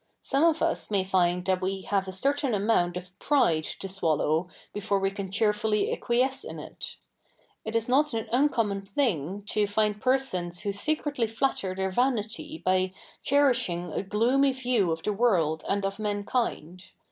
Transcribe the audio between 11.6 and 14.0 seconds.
their vanity by cherishi7ig